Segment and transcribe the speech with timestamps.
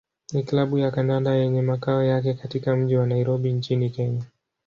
[0.33, 4.23] ni klabu ya kandanda yenye makao yake katika mji wa Nairobi nchini Kenya.